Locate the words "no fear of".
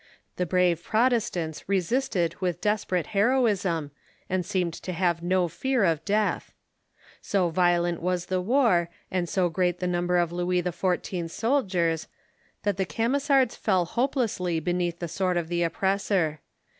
5.21-6.03